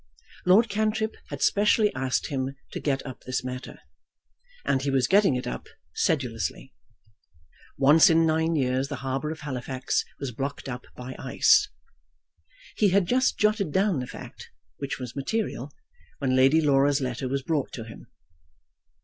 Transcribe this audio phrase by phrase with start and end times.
[0.47, 3.77] Lord Cantrip had specially asked him to get up this matter,
[4.65, 6.73] and he was getting it up sedulously.
[7.77, 11.69] Once in nine years the harbour of Halifax was blocked up by ice.
[12.75, 15.71] He had just jotted down the fact, which was material,
[16.17, 18.07] when Lady Laura's letter was brought to him.